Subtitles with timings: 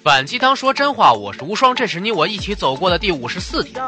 [0.00, 3.84] 反鸡汤说真话，我是无双，这是你我一起走过的第五十四天。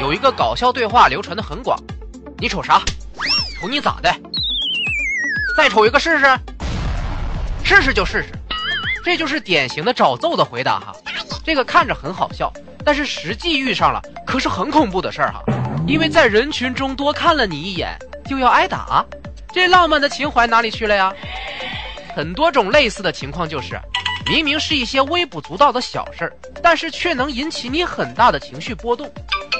[0.00, 1.78] 有一个搞笑对话流传的很广，
[2.38, 2.80] 你瞅啥？
[3.60, 4.14] 瞅你咋的？
[5.56, 6.38] 再瞅一个试试？
[7.64, 8.28] 试试就试试，
[9.04, 10.94] 这就是典型的找揍的回答哈。
[11.44, 12.52] 这个看着很好笑，
[12.84, 15.42] 但是实际遇上了可是很恐怖的事儿哈。
[15.86, 19.04] 因为在人群中多看了你一眼就要挨打，
[19.52, 21.12] 这浪漫的情怀哪里去了呀？
[22.18, 23.80] 很多种类似的情况就是，
[24.26, 29.08] 明明是一些微不足道的小事儿，但是却能引起你很大的情绪波动。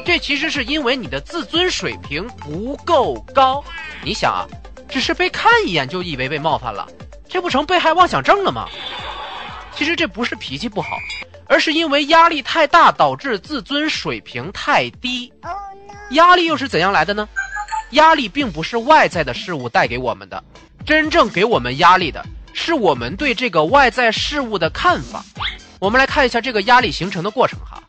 [0.05, 3.63] 这其实是因为你的自尊水平不够高。
[4.03, 4.43] 你想啊，
[4.89, 6.85] 只是被看一眼就以为被冒犯了，
[7.29, 8.67] 这不成被害妄想症了吗？
[9.73, 10.97] 其实这不是脾气不好，
[11.47, 15.33] 而是因为压力太大导致自尊水平太低。
[16.11, 17.29] 压力又是怎样来的呢？
[17.91, 20.43] 压力并不是外在的事物带给我们的，
[20.85, 22.27] 真正给我们压力的。
[22.69, 25.25] 是我们对这个外在事物的看法。
[25.79, 27.83] 我们来看一下这个压力形成的过程哈。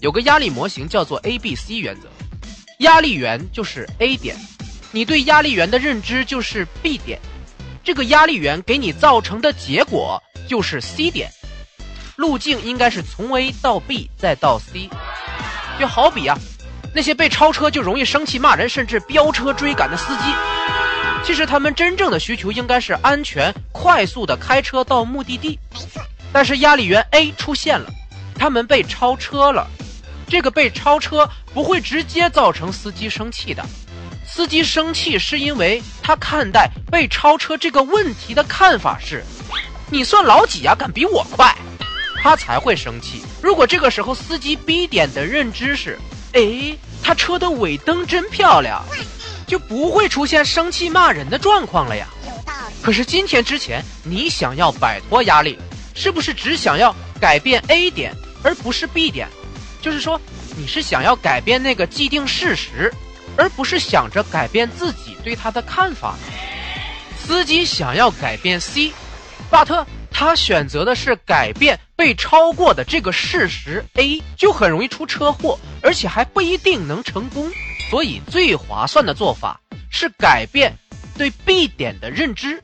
[0.00, 2.08] 有个压力模型叫做 A B C 原则，
[2.78, 4.34] 压力源就是 A 点，
[4.92, 7.20] 你对压力源的认知就是 B 点，
[7.84, 11.30] 这个压力源给你造成的结果就是 C 点。
[12.16, 14.88] 路径应该是从 A 到 B 再到 C。
[15.78, 16.38] 就好比啊，
[16.94, 20.83] 那些被超车就容易生气骂人，甚至飙车追赶的司机。
[21.24, 25.58] 其实他们真正的需求应该是安全、快速的开车到目的地。
[25.72, 27.90] 没错，但是压力源 A 出现了，
[28.38, 29.66] 他们被超车了。
[30.28, 33.64] 这个被超车不会直接造成司机生气的，
[34.26, 39.24] 司机生气是因为他看待被超车这个问题的看法是：
[39.90, 41.54] 你算老几呀，敢比我快？
[42.22, 43.22] 他才会生气。
[43.42, 45.98] 如果这个时候司机 B 点的认知是：
[46.32, 48.84] 哎，他车的尾灯真漂亮。
[49.46, 52.06] 就不会出现生气骂人的状况了呀。
[52.24, 55.58] 有道理可是今天之前，你想要摆脱压力，
[55.94, 59.28] 是不是只想要改变 A 点，而不是 B 点？
[59.80, 60.20] 就是说，
[60.56, 62.92] 你是想要改变那个既定事实，
[63.36, 66.16] 而不是想着改变自己对他的看法。
[67.26, 68.92] 司机想要改变 C，
[69.50, 77.50] 巴特他选择的是改变被超过的这个事实 A，就很容易出车祸，而且还不一定能成功。
[77.94, 80.76] 所以最划算的做法是改变
[81.16, 82.60] 对 B 点的认知，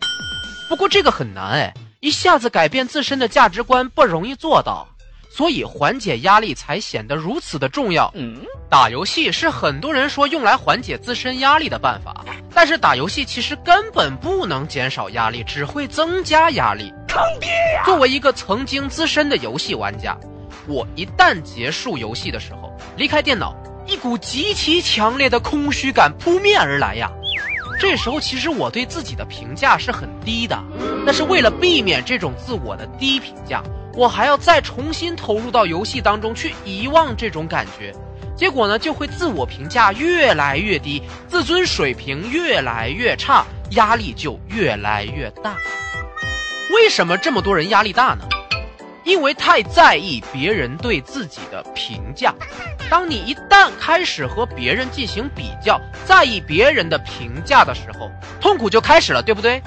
[0.69, 4.89] 不过这个很难哎，一下子改变自身的价值观不容易做到，
[5.31, 8.11] 所以缓解压力才显得如此的重要。
[8.17, 16.93] 嗯，打游戏是很多人说用来缓解自身压力的办法，但是打游戏其实根本不能减少压力，只会增加压力。
[17.07, 17.85] 坑爹呀！
[17.85, 20.19] 作为一个曾经资深的游戏玩家，
[20.67, 23.55] 我一旦结束游戏的时候，离开电脑。
[23.91, 27.11] 一股极其强烈的空虚感扑面而来呀！
[27.81, 30.57] 这时候其实我对自己的评价是很低的，
[31.05, 33.61] 但是为了避免这种自我的低评价，
[33.95, 37.93] 我还要再重新投入到游戏当中去遗忘这种感觉，
[38.37, 45.57] 结果呢就会自我评价越来越低，自尊水平越来越差，压力就越来越大。
[46.73, 48.25] 为什么这么多人压力大呢？
[49.05, 52.35] 因为太在意别人对自己的评价。
[52.91, 58.11] 当你一旦开始和别人进行比较，在意别人的评价的时候，
[58.41, 59.63] 痛苦就开始了，对不对？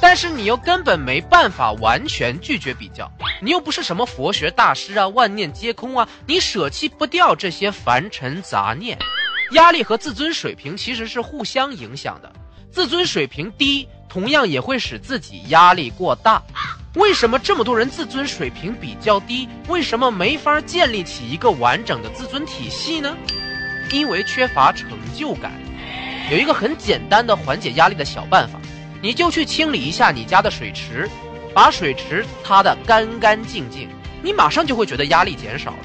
[0.00, 8.98] 但是你又根本没办法完全拒绝比较，你又不是什么佛学大师啊，万念皆空啊，你舍弃不掉这些凡尘杂念。
[9.52, 12.30] 压力和自尊水平其实是互相影响的，
[12.70, 16.42] 自尊水平低，同样也会使自己压力过大。
[16.94, 19.48] 为什么这么多人自尊水平比较低？
[19.66, 23.16] 为什么没法建立起一个完整的自尊体系呢？
[23.90, 25.52] 因为缺乏成就感。
[26.30, 28.60] 有一个很简单的缓解压力的小办法，
[29.02, 31.08] 你就去清理一下你家的水池，
[31.52, 33.88] 把水池擦得干干净净，
[34.22, 35.78] 你马上就会觉得压力减少了。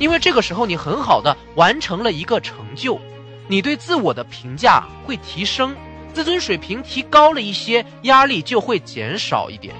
[0.00, 3.00] 因为这个时候你很好的完成了一个成就，
[3.46, 5.74] 你对自我的评价会提升，
[6.12, 9.72] 自尊水平提高了一些，压力就会减少一点。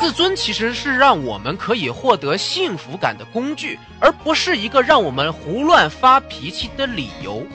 [0.00, 7.46] 自尊其实是让我们可以获得幸福感的工具，而不是一个让我们胡乱发脾气的理由。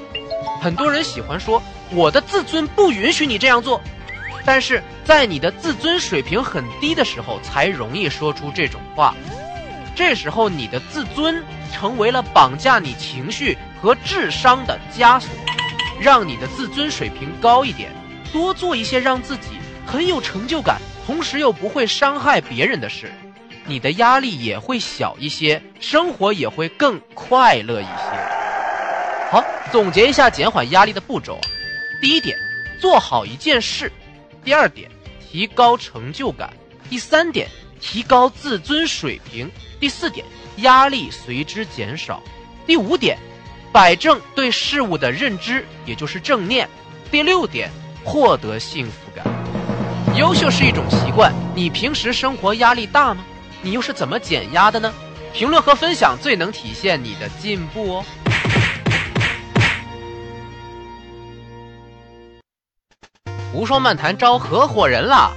[0.62, 3.82] 很多人喜欢说我的自尊不允许你这样做，
[4.46, 9.16] 但是在你的自尊水平很低的时候才容易说出这种话。
[9.96, 11.44] 这时候你的自尊
[11.74, 15.30] 成为了绑架你情绪和智商的枷锁。
[16.00, 17.90] 让你的自尊水平高一点，
[18.34, 19.52] 多做一些让自己
[19.86, 20.80] 很有成就感。
[21.06, 23.12] 同时又不会伤害别人的事，
[23.66, 29.30] 你的压力也会小一些，生活也会更快乐一些。
[29.30, 31.40] 好，总结一下减缓压力的步骤：
[32.02, 32.36] 第一点，
[32.80, 33.88] 做好一件事；
[34.44, 36.50] 第二点，提高成就感；
[36.90, 37.48] 第三点，
[37.80, 39.48] 提高自尊水平；
[39.80, 40.26] 第四点，
[40.58, 42.20] 压力随之减少；
[42.66, 43.16] 第五点，
[43.72, 46.68] 摆正对事物的认知，也就是正念；
[47.12, 47.70] 第六点，
[48.04, 49.05] 获得幸福。
[50.16, 53.22] 优秀是一种习惯，你平时生活压力大吗？
[53.62, 54.90] 你又是怎么减压的呢？
[55.34, 58.06] 评论和分享最能体现你的进步哦。
[63.54, 65.32] 无双漫谈招合伙人啦！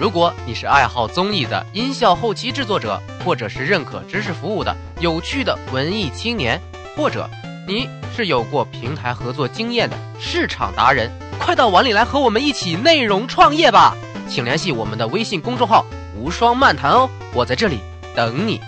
[0.00, 6.58] 如果你是爱好综艺的音效后期制作者，或者是认可知识服务的有趣的文艺青年，
[6.96, 7.28] 或者
[7.68, 7.86] 你
[8.16, 13.94] 是有过平台合作经验的市场达人，快到碗里来和我们一起内容创业吧！
[14.32, 15.84] 请联系我们的微信公众号
[16.16, 17.80] “无双漫谈”哦，我在这里
[18.16, 18.58] 等你。